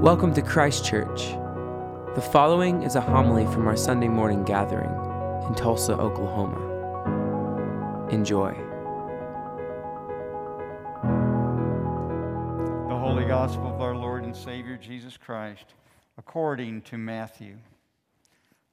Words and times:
Welcome 0.00 0.32
to 0.34 0.42
Christ 0.42 0.84
Church. 0.84 1.34
The 2.14 2.20
following 2.20 2.84
is 2.84 2.94
a 2.94 3.00
homily 3.00 3.46
from 3.46 3.66
our 3.66 3.76
Sunday 3.76 4.06
morning 4.06 4.44
gathering 4.44 4.88
in 5.48 5.56
Tulsa, 5.56 5.94
Oklahoma. 5.94 6.56
Enjoy. 8.08 8.52
The 12.88 12.96
Holy 12.96 13.24
Gospel 13.24 13.74
of 13.74 13.80
our 13.80 13.96
Lord 13.96 14.22
and 14.22 14.36
Savior 14.36 14.76
Jesus 14.76 15.16
Christ, 15.16 15.74
according 16.16 16.82
to 16.82 16.96
Matthew. 16.96 17.56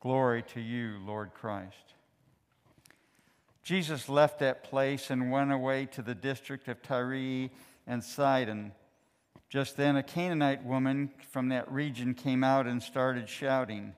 Glory 0.02 0.44
to 0.54 0.62
you, 0.62 1.00
Lord 1.08 1.34
Christ. 1.34 1.96
Jesus 3.64 4.08
left 4.08 4.38
that 4.42 4.64
place 4.64 5.10
and 5.10 5.32
went 5.32 5.52
away 5.52 5.88
to 5.88 6.04
the 6.04 6.14
district 6.14 6.68
of 6.68 6.84
Tyre 6.84 7.50
and 7.88 8.04
Sidon. 8.04 8.74
Just 9.50 9.78
then, 9.78 9.96
a 9.96 10.04
Canaanite 10.04 10.66
woman 10.66 11.12
from 11.30 11.50
that 11.50 11.72
region 11.72 12.14
came 12.14 12.44
out 12.44 12.66
and 12.68 12.82
started 12.82 13.30
shouting, 13.30 13.94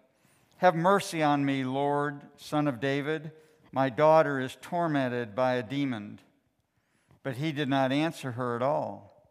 Have 0.57 0.75
mercy 0.75 1.23
on 1.23 1.45
me, 1.45 1.63
Lord, 1.63 2.21
son 2.35 2.67
of 2.67 2.79
David. 2.79 3.31
My 3.71 3.89
daughter 3.89 4.39
is 4.39 4.57
tormented 4.61 5.35
by 5.35 5.53
a 5.55 5.63
demon. 5.63 6.19
But 7.23 7.37
he 7.37 7.51
did 7.51 7.69
not 7.69 7.91
answer 7.91 8.33
her 8.33 8.55
at 8.55 8.61
all. 8.61 9.25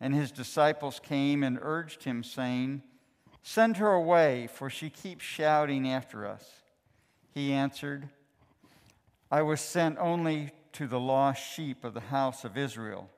And 0.00 0.14
his 0.14 0.32
disciples 0.32 1.00
came 1.00 1.42
and 1.42 1.58
urged 1.60 2.04
him, 2.04 2.22
saying, 2.22 2.82
Send 3.42 3.76
her 3.76 3.92
away, 3.92 4.48
for 4.52 4.70
she 4.70 4.90
keeps 4.90 5.24
shouting 5.24 5.88
after 5.88 6.26
us. 6.26 6.44
He 7.32 7.52
answered, 7.52 8.08
I 9.30 9.42
was 9.42 9.60
sent 9.60 9.98
only 9.98 10.52
to 10.72 10.86
the 10.86 11.00
lost 11.00 11.42
sheep 11.42 11.84
of 11.84 11.94
the 11.94 12.00
house 12.00 12.44
of 12.44 12.56
Israel. 12.56 13.10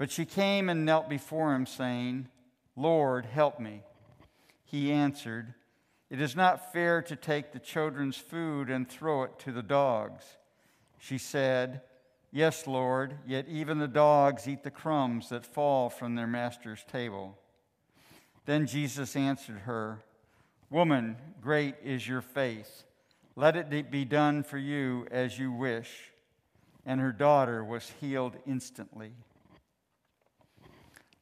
But 0.00 0.10
she 0.10 0.24
came 0.24 0.70
and 0.70 0.86
knelt 0.86 1.10
before 1.10 1.54
him, 1.54 1.66
saying, 1.66 2.28
Lord, 2.74 3.26
help 3.26 3.60
me. 3.60 3.82
He 4.64 4.90
answered, 4.90 5.52
It 6.08 6.22
is 6.22 6.34
not 6.34 6.72
fair 6.72 7.02
to 7.02 7.14
take 7.14 7.52
the 7.52 7.58
children's 7.58 8.16
food 8.16 8.70
and 8.70 8.88
throw 8.88 9.24
it 9.24 9.38
to 9.40 9.52
the 9.52 9.62
dogs. 9.62 10.24
She 10.98 11.18
said, 11.18 11.82
Yes, 12.32 12.66
Lord, 12.66 13.18
yet 13.26 13.46
even 13.46 13.78
the 13.78 13.86
dogs 13.86 14.48
eat 14.48 14.62
the 14.62 14.70
crumbs 14.70 15.28
that 15.28 15.44
fall 15.44 15.90
from 15.90 16.14
their 16.14 16.26
master's 16.26 16.82
table. 16.90 17.36
Then 18.46 18.66
Jesus 18.66 19.14
answered 19.14 19.58
her, 19.66 19.98
Woman, 20.70 21.18
great 21.42 21.74
is 21.84 22.08
your 22.08 22.22
faith. 22.22 22.84
Let 23.36 23.54
it 23.54 23.90
be 23.90 24.06
done 24.06 24.44
for 24.44 24.56
you 24.56 25.06
as 25.10 25.38
you 25.38 25.52
wish. 25.52 26.10
And 26.86 27.02
her 27.02 27.12
daughter 27.12 27.62
was 27.62 27.92
healed 28.00 28.38
instantly. 28.46 29.12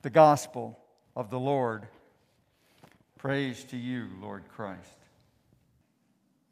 The 0.03 0.11
gospel 0.11 0.79
of 1.17 1.29
the 1.29 1.41
Lord. 1.41 1.89
Praise 3.19 3.65
to 3.65 3.77
you, 3.77 4.07
Lord 4.21 4.45
Christ. 4.49 4.95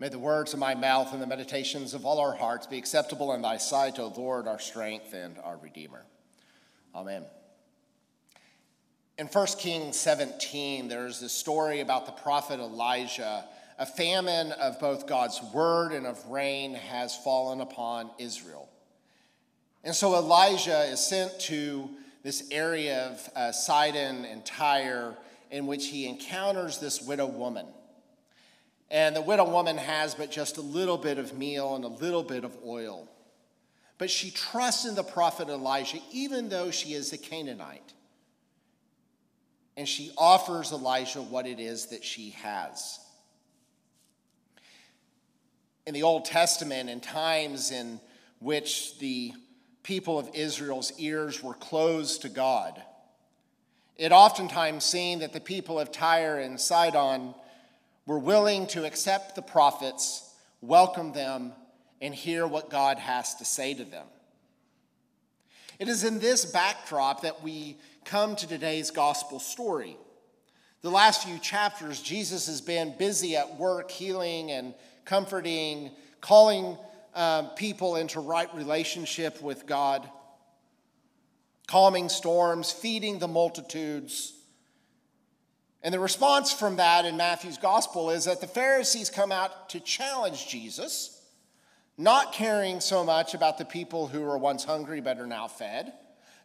May 0.00 0.08
the 0.08 0.19
words 0.19 0.52
of 0.52 0.58
my 0.58 0.75
mouth 0.75 1.12
and 1.12 1.22
the 1.22 1.28
meditations 1.28 1.94
of 1.94 2.05
all 2.05 2.19
our 2.19 2.34
hearts 2.34 2.67
be 2.67 2.77
acceptable 2.77 3.33
in 3.34 3.42
thy 3.42 3.56
sight, 3.56 4.00
O 4.00 4.08
Lord, 4.08 4.48
our 4.48 4.58
strength 4.58 5.14
and 5.14 5.39
our 5.44 5.56
Redeemer. 5.58 6.05
Amen. 6.92 7.24
In 9.17 9.28
1 9.28 9.47
Kings 9.58 9.97
17, 9.97 10.89
there's 10.89 11.20
this 11.20 11.33
story 11.33 11.80
about 11.80 12.06
the 12.06 12.12
prophet 12.12 12.58
Elijah 12.58 13.44
a 13.78 13.86
famine 13.86 14.52
of 14.52 14.80
both 14.80 15.06
God's 15.06 15.41
word 15.52 15.92
and 15.92 16.06
of 16.06 16.24
rain 16.27 16.74
has 16.74 17.14
fallen 17.14 17.61
upon 17.61 18.11
Israel. 18.19 18.69
And 19.84 19.94
so 19.94 20.17
Elijah 20.17 20.84
is 20.84 20.98
sent 20.98 21.39
to 21.41 21.91
this 22.27 22.42
area 22.50 23.06
of 23.06 23.30
uh, 23.36 23.52
Sidon 23.52 24.24
and 24.24 24.44
Tyre 24.44 25.16
in 25.52 25.69
which 25.69 25.86
he 25.86 26.08
encounters 26.08 26.78
this 26.78 27.00
widow 27.00 27.27
woman. 27.27 27.66
And 28.91 29.14
the 29.14 29.22
widow 29.22 29.48
woman 29.48 29.77
has 29.77 30.16
but 30.16 30.33
just 30.33 30.56
a 30.56 30.60
little 30.60 30.98
bit 30.98 31.18
of 31.18 31.38
meal 31.38 31.77
and 31.77 31.84
a 31.84 31.89
little 31.89 32.24
bit 32.24 32.42
of 32.42 32.56
oil. 32.67 33.08
But 33.96 34.11
she 34.11 34.33
trusts 34.33 34.86
in 34.86 34.96
the 34.96 35.05
prophet 35.05 35.48
Elijah, 35.48 35.98
even 36.11 36.48
though 36.48 36.73
she 36.73 36.95
is 36.95 37.12
a 37.12 37.17
Canaanite. 37.17 37.92
And 39.77 39.89
she 39.89 40.11
offers 40.18 40.72
Elijah 40.72 41.22
what 41.22 41.46
it 41.46 41.61
is 41.61 41.86
that 41.90 42.02
she 42.02 42.30
has 42.30 42.98
in 45.86 45.95
the 45.95 46.02
Old 46.02 46.24
Testament, 46.24 46.90
in 46.90 46.98
times 46.98 47.70
in 47.70 48.01
which 48.40 48.98
the 48.98 49.33
people 49.86 50.19
of 50.19 50.29
Israel's 50.35 50.92
ears 50.98 51.45
were 51.45 51.55
closed 51.55 52.23
to 52.23 52.29
God, 52.29 52.83
it 53.97 54.11
oftentimes 54.11 54.85
seemed 54.85 55.23
that 55.23 55.33
the 55.33 55.41
people 55.41 55.79
of 55.79 55.92
Tyre 55.92 56.41
and 56.41 56.61
Sidon 56.61 57.33
were 58.05 58.19
willing 58.19 58.67
to 58.69 58.85
accept 58.85 59.36
the 59.36 59.42
prophets, 59.42 60.35
welcome 60.61 61.13
them, 61.13 61.52
and 62.02 62.13
hear 62.13 62.48
what 62.48 62.69
God 62.69 62.98
has 62.98 63.36
to 63.36 63.45
say 63.45 63.75
to 63.75 63.85
them. 63.85 64.07
It 65.79 65.89
is 65.89 66.02
in 66.02 66.19
this 66.19 66.45
backdrop 66.45 67.23
that 67.23 67.45
we 67.45 67.77
come 68.05 68.35
to 68.36 68.48
today's 68.48 68.91
gospel 68.91 69.39
story. 69.39 69.96
The 70.83 70.91
last 70.91 71.23
few 71.25 71.39
chapters, 71.39 72.02
Jesus 72.02 72.48
has 72.48 72.61
been 72.61 72.92
busy 72.98 73.36
at 73.36 73.57
work 73.57 73.92
healing 73.92 74.51
and 74.51 74.75
comforting, 75.05 75.92
calling 76.20 76.77
um, 77.16 77.48
people 77.56 77.96
into 77.96 78.20
right 78.20 78.54
relationship 78.54 79.42
with 79.42 79.66
God, 79.66 80.08
calming 81.66 82.08
storms, 82.10 82.70
feeding 82.70 83.18
the 83.18 83.27
multitudes. 83.27 84.34
And 85.82 85.92
the 85.94 85.98
response 85.98 86.52
from 86.52 86.77
that 86.77 87.06
in 87.06 87.16
Matthew's 87.16 87.58
gospel 87.58 88.10
is 88.10 88.27
that 88.27 88.40
the 88.40 88.46
Pharisees 88.46 89.08
come 89.08 89.32
out 89.32 89.70
to 89.70 89.80
challenge 89.80 90.46
Jesus, 90.46 91.20
not 91.96 92.32
caring 92.34 92.80
so 92.80 93.02
much 93.02 93.33
about 93.33 93.56
the 93.56 93.64
people 93.64 94.06
who 94.06 94.20
were 94.20 94.36
once 94.36 94.64
hungry 94.64 95.00
but 95.00 95.18
are 95.18 95.27
now 95.27 95.48
fed, 95.48 95.92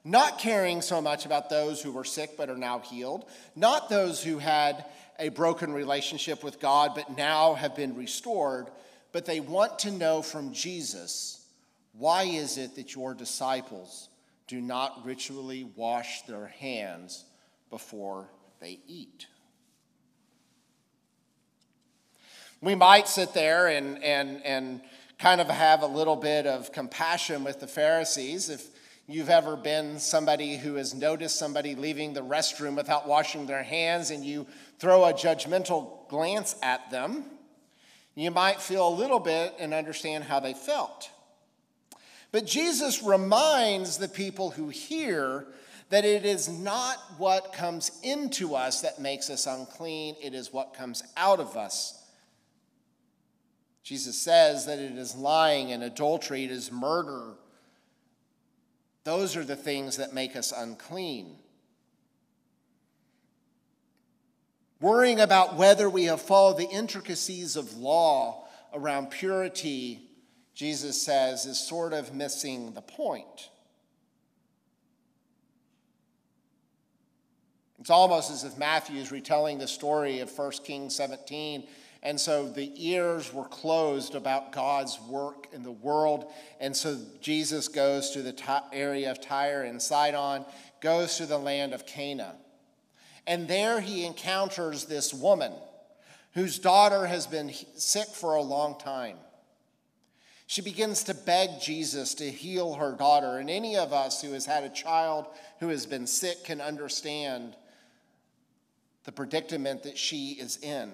not 0.06 0.40
caring 0.40 0.82
so 0.82 1.02
much 1.02 1.26
about 1.26 1.50
those 1.50 1.82
who 1.82 1.92
were 1.92 2.06
sick 2.06 2.38
but 2.38 2.50
are 2.50 2.58
now 2.58 2.80
healed, 2.80 3.26
not 3.58 3.90
those 3.90 4.24
who 4.24 4.40
had 4.40 4.86
a 5.20 5.30
broken 5.30 5.74
relationship 5.74 6.46
with 6.46 6.62
God 6.62 6.94
but 6.96 7.18
now 7.18 7.56
have 7.56 7.76
been 7.76 7.96
restored, 7.96 8.70
but 9.12 9.26
they 9.26 9.40
want 9.40 9.80
to 9.80 9.92
know 9.92 10.22
from 10.22 10.54
Jesus 10.54 11.42
why 11.94 12.24
is 12.24 12.58
it 12.58 12.76
that 12.76 12.96
your 12.96 13.14
disciples 13.14 14.10
do 14.48 14.62
not 14.62 15.06
ritually 15.06 15.70
wash 15.76 16.22
their 16.24 16.48
hands 16.48 17.26
before 17.70 18.30
they 18.60 18.80
eat? 18.88 19.28
We 22.62 22.76
might 22.76 23.08
sit 23.08 23.34
there 23.34 23.68
and, 23.68 24.02
and, 24.04 24.46
and 24.46 24.82
kind 25.18 25.42
of 25.42 25.48
have 25.48 25.82
a 25.82 25.88
little 25.88 26.16
bit 26.16 26.46
of 26.46 26.72
compassion 26.72 27.44
with 27.44 27.60
the 27.60 27.68
Pharisees 27.68 28.50
if 28.50 28.68
you've 29.08 29.30
ever 29.30 29.58
been 29.58 30.00
somebody 30.00 30.58
who 30.58 30.76
has 30.76 30.94
noticed 30.94 31.38
somebody 31.38 31.76
leaving 31.76 32.14
the 32.14 32.22
restroom 32.22 32.76
without 32.76 33.08
washing 33.08 33.48
their 33.48 33.64
hands 33.64 34.12
and 34.12 34.24
you 34.24 34.46
throw 34.80 35.06
a 35.06 35.14
judgmental 35.14 36.08
glance 36.08 36.56
at 36.62 36.90
them, 36.92 37.26
you 38.16 38.32
might 38.32 38.62
feel 38.62 38.88
a 38.88 38.94
little 38.94 39.20
bit 39.20 39.56
and 39.60 39.74
understand 39.74 40.26
how 40.26 40.40
they 40.40 40.54
felt. 40.54 41.10
But 42.32 42.46
Jesus 42.46 43.04
reminds 43.04 43.98
the 43.98 44.08
people 44.08 44.52
who 44.52 44.70
hear 44.70 45.48
that 45.90 46.06
it 46.06 46.26
is 46.26 46.48
not 46.48 46.98
what 47.18 47.52
comes 47.52 47.92
into 48.04 48.56
us 48.56 48.82
that 48.82 49.00
makes 49.00 49.30
us 49.30 49.46
unclean, 49.46 50.16
it 50.22 50.34
is 50.34 50.54
what 50.54 50.74
comes 50.74 51.04
out 51.18 51.40
of 51.40 51.58
us. 51.58 51.98
Jesus 53.84 54.18
says 54.18 54.66
that 54.68 54.80
it 54.80 54.94
is 54.94 55.16
lying 55.16 55.72
and 55.72 55.84
adultery, 55.84 56.46
it 56.46 56.52
is 56.52 56.72
murder, 56.72 57.34
those 59.04 59.36
are 59.36 59.44
the 59.44 59.56
things 59.56 59.98
that 59.98 60.14
make 60.14 60.36
us 60.36 60.54
unclean. 60.56 61.36
Worrying 64.82 65.20
about 65.20 65.56
whether 65.56 65.90
we 65.90 66.06
have 66.06 66.22
followed 66.22 66.58
the 66.58 66.70
intricacies 66.70 67.56
of 67.56 67.78
law 67.78 68.48
around 68.74 69.12
purity, 69.12 70.02
Jesus 70.54 71.02
says, 71.02 71.46
is 71.46 71.60
sort 71.60 71.94
of 71.94 72.14
missing 72.14 72.74
the 72.74 72.82
point. 72.82 73.50
It's 77.80 77.90
almost 77.90 78.32
as 78.32 78.44
if 78.44 78.58
Matthew 78.58 79.00
is 79.00 79.12
retelling 79.12 79.60
the 79.60 79.68
story 79.68 80.20
of 80.20 80.38
1 80.38 80.52
Kings 80.64 80.96
17 80.96 81.68
and 82.04 82.20
so 82.20 82.48
the 82.48 82.72
ears 82.76 83.32
were 83.32 83.46
closed 83.46 84.16
about 84.16 84.52
God's 84.52 85.00
work 85.08 85.48
in 85.54 85.62
the 85.62 85.72
world. 85.72 86.32
And 86.60 86.76
so 86.76 86.98
Jesus 87.20 87.68
goes 87.68 88.10
to 88.12 88.24
the 88.24 88.64
area 88.74 89.12
of 89.12 89.22
Tyre 89.22 89.64
and 89.64 89.80
Sidon, 89.80 90.46
goes 90.82 91.18
to 91.18 91.28
the 91.28 91.38
land 91.38 91.74
of 91.74 91.86
Canaan. 91.86 92.36
And 93.28 93.48
there 93.48 93.80
he 93.80 94.06
encounters 94.06 94.86
this 94.86 95.14
woman 95.14 95.54
whose 96.34 96.60
daughter 96.60 97.06
has 97.06 97.28
been 97.28 97.52
sick 97.76 98.08
for 98.08 98.36
a 98.36 98.42
long 98.42 98.80
time. 98.80 99.18
She 100.48 100.62
begins 100.62 101.04
to 101.06 101.14
beg 101.14 101.62
Jesus 101.62 102.14
to 102.16 102.30
heal 102.30 102.74
her 102.74 102.94
daughter. 102.94 103.38
And 103.38 103.50
any 103.50 103.78
of 103.78 103.94
us 103.94 104.22
who 104.22 104.34
has 104.34 104.46
had 104.46 104.64
a 104.64 104.70
child 104.70 105.28
who 105.60 105.70
has 105.70 105.86
been 105.86 106.08
sick 106.08 106.44
can 106.44 106.60
understand 106.60 107.56
the 109.04 109.12
predicament 109.12 109.84
that 109.84 109.98
she 109.98 110.32
is 110.32 110.58
in. 110.58 110.92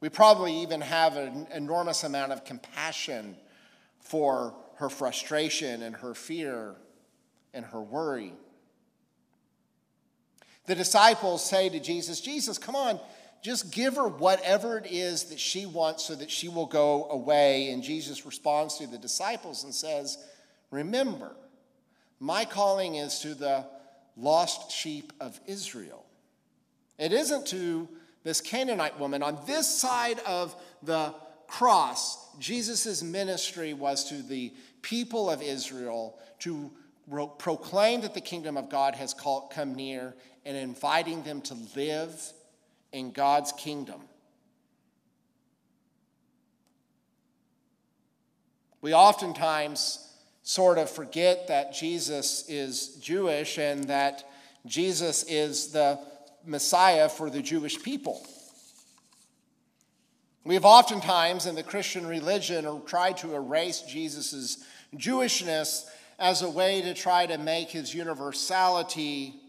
We 0.00 0.08
probably 0.08 0.62
even 0.62 0.80
have 0.80 1.16
an 1.16 1.46
enormous 1.52 2.04
amount 2.04 2.32
of 2.32 2.44
compassion 2.44 3.36
for 4.00 4.54
her 4.76 4.88
frustration 4.88 5.82
and 5.82 5.94
her 5.96 6.14
fear 6.14 6.74
and 7.52 7.64
her 7.66 7.80
worry. 7.80 8.32
The 10.68 10.74
disciples 10.74 11.42
say 11.42 11.70
to 11.70 11.80
Jesus, 11.80 12.20
Jesus, 12.20 12.58
come 12.58 12.76
on, 12.76 13.00
just 13.40 13.72
give 13.72 13.96
her 13.96 14.06
whatever 14.06 14.76
it 14.76 14.86
is 14.86 15.24
that 15.24 15.40
she 15.40 15.64
wants 15.64 16.04
so 16.04 16.14
that 16.14 16.30
she 16.30 16.48
will 16.48 16.66
go 16.66 17.08
away. 17.08 17.70
And 17.70 17.82
Jesus 17.82 18.26
responds 18.26 18.76
to 18.76 18.86
the 18.86 18.98
disciples 18.98 19.64
and 19.64 19.74
says, 19.74 20.18
Remember, 20.70 21.34
my 22.20 22.44
calling 22.44 22.96
is 22.96 23.20
to 23.20 23.34
the 23.34 23.64
lost 24.14 24.70
sheep 24.70 25.10
of 25.20 25.40
Israel. 25.46 26.04
It 26.98 27.14
isn't 27.14 27.46
to 27.46 27.88
this 28.22 28.42
Canaanite 28.42 29.00
woman. 29.00 29.22
On 29.22 29.38
this 29.46 29.66
side 29.66 30.18
of 30.26 30.54
the 30.82 31.14
cross, 31.46 32.18
Jesus' 32.38 33.02
ministry 33.02 33.72
was 33.72 34.04
to 34.10 34.20
the 34.22 34.52
people 34.82 35.30
of 35.30 35.40
Israel 35.40 36.18
to 36.40 36.70
proclaim 37.38 38.02
that 38.02 38.12
the 38.12 38.20
kingdom 38.20 38.58
of 38.58 38.68
God 38.68 38.94
has 38.96 39.14
come 39.14 39.74
near 39.74 40.14
and 40.48 40.56
inviting 40.56 41.22
them 41.24 41.42
to 41.42 41.54
live 41.76 42.32
in 42.90 43.12
God's 43.12 43.52
kingdom. 43.52 44.00
We 48.80 48.94
oftentimes 48.94 50.10
sort 50.42 50.78
of 50.78 50.88
forget 50.88 51.48
that 51.48 51.74
Jesus 51.74 52.48
is 52.48 52.96
Jewish 52.96 53.58
and 53.58 53.84
that 53.84 54.24
Jesus 54.64 55.22
is 55.24 55.68
the 55.68 55.98
Messiah 56.46 57.10
for 57.10 57.28
the 57.28 57.42
Jewish 57.42 57.82
people. 57.82 58.26
We 60.44 60.54
have 60.54 60.64
oftentimes 60.64 61.44
in 61.44 61.56
the 61.56 61.62
Christian 61.62 62.06
religion 62.06 62.80
tried 62.86 63.18
to 63.18 63.34
erase 63.34 63.82
Jesus' 63.82 64.64
Jewishness 64.96 65.84
as 66.18 66.40
a 66.40 66.48
way 66.48 66.80
to 66.80 66.94
try 66.94 67.26
to 67.26 67.36
make 67.36 67.68
his 67.68 67.92
universality 67.92 69.42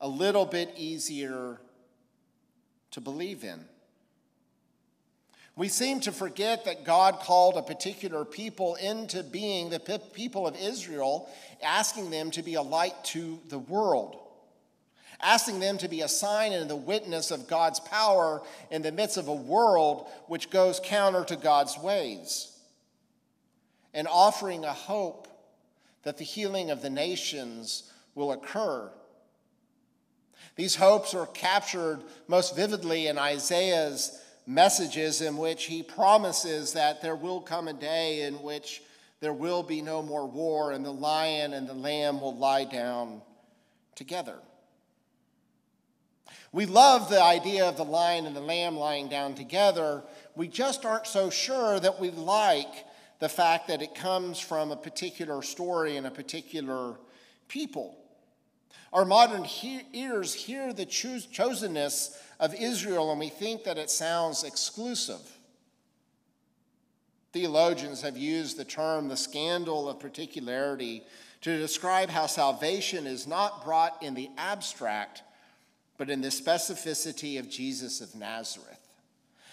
a 0.00 0.08
little 0.08 0.44
bit 0.44 0.72
easier 0.76 1.60
to 2.92 3.00
believe 3.00 3.44
in. 3.44 3.64
We 5.56 5.68
seem 5.68 5.98
to 6.00 6.12
forget 6.12 6.66
that 6.66 6.84
God 6.84 7.18
called 7.18 7.56
a 7.56 7.62
particular 7.62 8.24
people 8.24 8.76
into 8.76 9.24
being 9.24 9.70
the 9.70 9.80
people 10.12 10.46
of 10.46 10.56
Israel, 10.56 11.28
asking 11.62 12.10
them 12.10 12.30
to 12.30 12.42
be 12.42 12.54
a 12.54 12.62
light 12.62 12.94
to 13.06 13.40
the 13.48 13.58
world, 13.58 14.16
asking 15.20 15.58
them 15.58 15.76
to 15.78 15.88
be 15.88 16.02
a 16.02 16.08
sign 16.08 16.52
and 16.52 16.70
the 16.70 16.76
witness 16.76 17.32
of 17.32 17.48
God's 17.48 17.80
power 17.80 18.40
in 18.70 18.82
the 18.82 18.92
midst 18.92 19.16
of 19.16 19.26
a 19.26 19.34
world 19.34 20.06
which 20.28 20.48
goes 20.48 20.80
counter 20.82 21.24
to 21.24 21.34
God's 21.34 21.76
ways, 21.76 22.56
and 23.92 24.06
offering 24.06 24.64
a 24.64 24.72
hope 24.72 25.26
that 26.04 26.18
the 26.18 26.24
healing 26.24 26.70
of 26.70 26.82
the 26.82 26.90
nations 26.90 27.90
will 28.14 28.30
occur 28.30 28.92
these 30.58 30.74
hopes 30.74 31.14
are 31.14 31.26
captured 31.26 32.00
most 32.26 32.56
vividly 32.56 33.06
in 33.06 33.16
Isaiah's 33.16 34.20
messages, 34.44 35.20
in 35.20 35.36
which 35.36 35.66
he 35.66 35.84
promises 35.84 36.72
that 36.72 37.00
there 37.00 37.14
will 37.14 37.40
come 37.40 37.68
a 37.68 37.72
day 37.72 38.22
in 38.22 38.34
which 38.42 38.82
there 39.20 39.32
will 39.32 39.62
be 39.62 39.80
no 39.80 40.02
more 40.02 40.26
war, 40.26 40.72
and 40.72 40.84
the 40.84 40.92
lion 40.92 41.52
and 41.52 41.68
the 41.68 41.74
lamb 41.74 42.20
will 42.20 42.36
lie 42.36 42.64
down 42.64 43.22
together. 43.94 44.34
We 46.50 46.66
love 46.66 47.08
the 47.08 47.22
idea 47.22 47.66
of 47.66 47.76
the 47.76 47.84
lion 47.84 48.26
and 48.26 48.34
the 48.34 48.40
lamb 48.40 48.76
lying 48.76 49.08
down 49.08 49.36
together. 49.36 50.02
We 50.34 50.48
just 50.48 50.84
aren't 50.84 51.06
so 51.06 51.30
sure 51.30 51.78
that 51.78 52.00
we 52.00 52.10
like 52.10 52.84
the 53.20 53.28
fact 53.28 53.68
that 53.68 53.80
it 53.80 53.94
comes 53.94 54.40
from 54.40 54.72
a 54.72 54.76
particular 54.76 55.40
story 55.40 55.96
and 55.96 56.04
a 56.04 56.10
particular 56.10 56.96
people. 57.46 57.96
Our 58.92 59.04
modern 59.04 59.44
he- 59.44 59.86
ears 59.92 60.34
hear 60.34 60.72
the 60.72 60.86
cho- 60.86 61.18
chosenness 61.18 62.16
of 62.40 62.54
Israel 62.54 63.10
and 63.10 63.20
we 63.20 63.28
think 63.28 63.64
that 63.64 63.78
it 63.78 63.90
sounds 63.90 64.44
exclusive. 64.44 65.20
Theologians 67.32 68.00
have 68.02 68.16
used 68.16 68.56
the 68.56 68.64
term 68.64 69.08
the 69.08 69.16
scandal 69.16 69.88
of 69.88 70.00
particularity 70.00 71.02
to 71.42 71.58
describe 71.58 72.08
how 72.08 72.26
salvation 72.26 73.06
is 73.06 73.26
not 73.26 73.64
brought 73.64 74.02
in 74.02 74.14
the 74.14 74.30
abstract, 74.38 75.22
but 75.98 76.10
in 76.10 76.20
the 76.20 76.28
specificity 76.28 77.38
of 77.38 77.48
Jesus 77.48 78.00
of 78.00 78.14
Nazareth. 78.14 78.80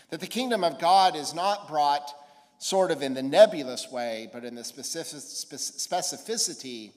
That 0.10 0.20
the 0.20 0.28
kingdom 0.28 0.64
of 0.64 0.80
God 0.80 1.16
is 1.16 1.34
not 1.34 1.68
brought 1.68 2.12
sort 2.58 2.92
of 2.92 3.02
in 3.02 3.14
the 3.14 3.24
nebulous 3.24 3.92
way, 3.92 4.30
but 4.32 4.46
in 4.46 4.56
the 4.56 4.64
specific, 4.64 5.20
specificity 5.20 6.92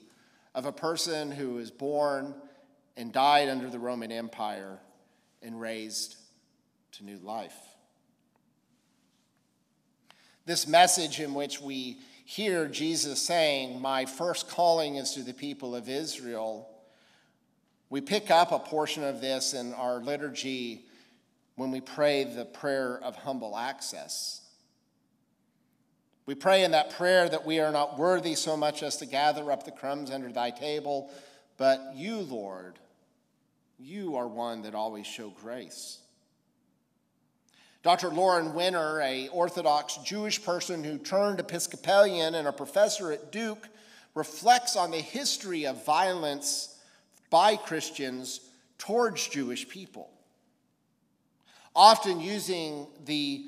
of 0.55 0.65
a 0.65 0.71
person 0.71 1.31
who 1.31 1.55
was 1.55 1.71
born 1.71 2.33
and 2.97 3.13
died 3.13 3.49
under 3.49 3.69
the 3.69 3.79
Roman 3.79 4.11
Empire 4.11 4.79
and 5.41 5.59
raised 5.59 6.17
to 6.93 7.05
new 7.05 7.17
life. 7.19 7.55
This 10.45 10.67
message, 10.67 11.19
in 11.19 11.33
which 11.33 11.61
we 11.61 11.99
hear 12.25 12.67
Jesus 12.67 13.21
saying, 13.21 13.79
My 13.79 14.05
first 14.05 14.49
calling 14.49 14.95
is 14.95 15.13
to 15.13 15.21
the 15.21 15.33
people 15.33 15.75
of 15.75 15.87
Israel, 15.87 16.67
we 17.89 18.01
pick 18.01 18.29
up 18.31 18.51
a 18.51 18.59
portion 18.59 19.03
of 19.03 19.21
this 19.21 19.53
in 19.53 19.73
our 19.73 19.99
liturgy 19.99 20.85
when 21.55 21.71
we 21.71 21.81
pray 21.81 22.23
the 22.23 22.45
prayer 22.45 22.99
of 23.03 23.15
humble 23.15 23.57
access. 23.57 24.41
We 26.29 26.35
pray 26.35 26.63
in 26.63 26.69
that 26.73 26.91
prayer 26.91 27.27
that 27.27 27.43
we 27.43 27.59
are 27.59 27.71
not 27.71 27.97
worthy 27.97 28.35
so 28.35 28.55
much 28.55 28.83
as 28.83 28.97
to 28.97 29.07
gather 29.07 29.51
up 29.51 29.63
the 29.63 29.71
crumbs 29.71 30.11
under 30.11 30.31
thy 30.31 30.51
table, 30.51 31.09
but 31.57 31.93
you, 31.95 32.19
Lord, 32.19 32.77
you 33.79 34.15
are 34.15 34.27
one 34.27 34.61
that 34.61 34.75
always 34.75 35.07
show 35.07 35.29
grace. 35.41 35.97
Dr. 37.81 38.09
Lauren 38.09 38.53
Winner, 38.53 39.01
a 39.01 39.29
Orthodox 39.29 39.97
Jewish 40.05 40.43
person 40.43 40.83
who 40.83 40.99
turned 40.99 41.39
Episcopalian 41.39 42.35
and 42.35 42.47
a 42.47 42.53
professor 42.53 43.11
at 43.11 43.31
Duke, 43.31 43.67
reflects 44.13 44.75
on 44.75 44.91
the 44.91 44.97
history 44.97 45.65
of 45.65 45.83
violence 45.83 46.77
by 47.31 47.55
Christians 47.55 48.41
towards 48.77 49.27
Jewish 49.29 49.67
people. 49.67 50.11
Often 51.75 52.19
using 52.19 52.85
the 53.05 53.47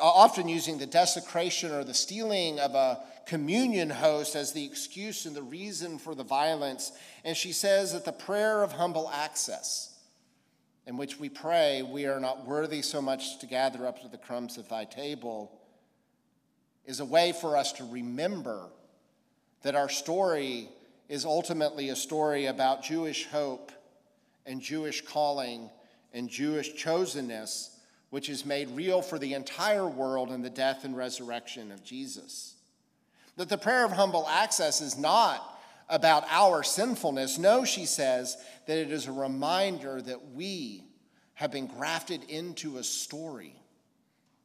often 0.00 0.48
using 0.48 0.78
the 0.78 0.86
desecration 0.86 1.72
or 1.72 1.84
the 1.84 1.94
stealing 1.94 2.58
of 2.60 2.74
a 2.74 3.00
communion 3.26 3.90
host 3.90 4.34
as 4.34 4.52
the 4.52 4.64
excuse 4.64 5.26
and 5.26 5.36
the 5.36 5.42
reason 5.42 5.98
for 5.98 6.14
the 6.14 6.24
violence. 6.24 6.92
And 7.24 7.36
she 7.36 7.52
says 7.52 7.92
that 7.92 8.04
the 8.04 8.12
prayer 8.12 8.62
of 8.62 8.72
humble 8.72 9.10
access, 9.12 9.94
in 10.86 10.96
which 10.96 11.18
we 11.18 11.28
pray, 11.28 11.82
We 11.82 12.06
are 12.06 12.20
not 12.20 12.46
worthy 12.46 12.82
so 12.82 13.02
much 13.02 13.38
to 13.40 13.46
gather 13.46 13.86
up 13.86 14.00
to 14.02 14.08
the 14.08 14.18
crumbs 14.18 14.56
of 14.56 14.68
thy 14.68 14.84
table, 14.84 15.52
is 16.86 17.00
a 17.00 17.04
way 17.04 17.32
for 17.32 17.56
us 17.56 17.72
to 17.72 17.84
remember 17.84 18.70
that 19.62 19.74
our 19.74 19.88
story 19.88 20.68
is 21.08 21.24
ultimately 21.24 21.90
a 21.90 21.96
story 21.96 22.46
about 22.46 22.82
Jewish 22.82 23.26
hope 23.26 23.72
and 24.46 24.60
Jewish 24.60 25.04
calling 25.04 25.68
and 26.14 26.28
Jewish 26.30 26.82
chosenness 26.82 27.70
which 28.10 28.28
is 28.28 28.46
made 28.46 28.70
real 28.70 29.02
for 29.02 29.18
the 29.18 29.34
entire 29.34 29.86
world 29.86 30.30
in 30.30 30.42
the 30.42 30.50
death 30.50 30.84
and 30.84 30.96
resurrection 30.96 31.70
of 31.70 31.84
Jesus. 31.84 32.54
That 33.36 33.48
the 33.48 33.58
prayer 33.58 33.84
of 33.84 33.92
humble 33.92 34.26
access 34.28 34.80
is 34.80 34.96
not 34.96 35.60
about 35.88 36.24
our 36.30 36.62
sinfulness. 36.62 37.38
No, 37.38 37.64
she 37.64 37.86
says 37.86 38.36
that 38.66 38.78
it 38.78 38.90
is 38.90 39.06
a 39.06 39.12
reminder 39.12 40.00
that 40.02 40.32
we 40.32 40.84
have 41.34 41.52
been 41.52 41.66
grafted 41.66 42.24
into 42.24 42.78
a 42.78 42.84
story, 42.84 43.54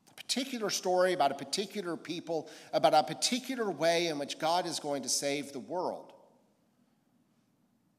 a 0.09 0.13
particular 0.13 0.69
story 0.69 1.13
about 1.13 1.31
a 1.31 1.35
particular 1.35 1.97
people, 1.97 2.49
about 2.71 2.93
a 2.93 3.03
particular 3.03 3.71
way 3.71 4.07
in 4.07 4.19
which 4.19 4.37
God 4.37 4.65
is 4.65 4.79
going 4.79 5.03
to 5.03 5.09
save 5.09 5.51
the 5.51 5.59
world, 5.59 6.13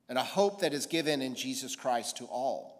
and 0.08 0.16
a 0.16 0.22
hope 0.22 0.60
that 0.60 0.72
is 0.72 0.86
given 0.86 1.22
in 1.22 1.34
Jesus 1.34 1.74
Christ 1.74 2.18
to 2.18 2.26
all. 2.26 2.73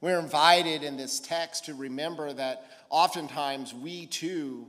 We're 0.00 0.20
invited 0.20 0.84
in 0.84 0.96
this 0.96 1.18
text 1.18 1.64
to 1.64 1.74
remember 1.74 2.32
that 2.32 2.64
oftentimes 2.88 3.74
we 3.74 4.06
too, 4.06 4.68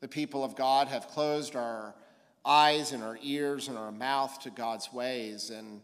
the 0.00 0.08
people 0.08 0.44
of 0.44 0.54
God, 0.54 0.88
have 0.88 1.08
closed 1.08 1.56
our 1.56 1.94
eyes 2.44 2.92
and 2.92 3.02
our 3.02 3.18
ears 3.22 3.68
and 3.68 3.76
our 3.76 3.90
mouth 3.90 4.40
to 4.42 4.50
God's 4.50 4.92
ways. 4.92 5.50
And 5.50 5.80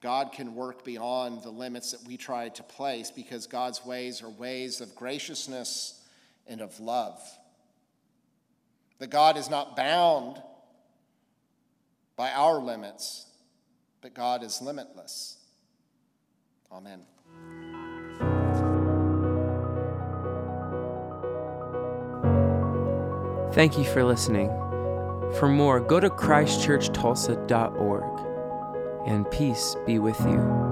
God 0.00 0.32
can 0.32 0.56
work 0.56 0.84
beyond 0.84 1.42
the 1.42 1.50
limits 1.50 1.92
that 1.92 2.04
we 2.06 2.16
try 2.16 2.48
to 2.50 2.62
place 2.64 3.10
because 3.10 3.46
God's 3.46 3.84
ways 3.86 4.20
are 4.20 4.30
ways 4.30 4.80
of 4.80 4.96
graciousness 4.96 6.00
and 6.48 6.60
of 6.60 6.78
love. 6.80 7.20
That 8.98 9.10
God 9.10 9.36
is 9.36 9.48
not 9.48 9.76
bound 9.76 10.42
by 12.16 12.32
our 12.32 12.58
limits, 12.60 13.26
but 14.00 14.12
God 14.12 14.42
is 14.42 14.60
limitless. 14.60 15.38
Amen. 16.72 17.02
Thank 23.54 23.78
you 23.78 23.84
for 23.84 24.02
listening. 24.02 24.48
For 25.38 25.48
more, 25.48 25.78
go 25.78 26.00
to 26.00 26.10
christchurchtulsa.org, 26.10 29.06
and 29.06 29.30
peace 29.30 29.76
be 29.86 30.00
with 30.00 30.18
you. 30.20 30.63